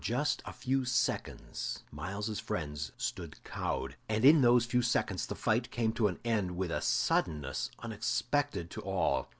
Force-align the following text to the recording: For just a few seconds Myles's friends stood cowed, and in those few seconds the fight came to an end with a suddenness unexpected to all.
For 0.01 0.05
just 0.07 0.41
a 0.47 0.51
few 0.51 0.83
seconds 0.83 1.83
Myles's 1.91 2.39
friends 2.39 2.91
stood 2.97 3.43
cowed, 3.43 3.97
and 4.09 4.25
in 4.25 4.41
those 4.41 4.65
few 4.65 4.81
seconds 4.81 5.27
the 5.27 5.35
fight 5.35 5.69
came 5.69 5.91
to 5.93 6.07
an 6.07 6.17
end 6.25 6.57
with 6.57 6.71
a 6.71 6.81
suddenness 6.81 7.69
unexpected 7.77 8.71
to 8.71 8.81
all. 8.81 9.29